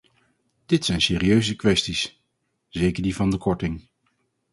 [0.65, 2.21] Dit zijn serieuze kwesties,
[2.69, 3.87] zeker die van de korting.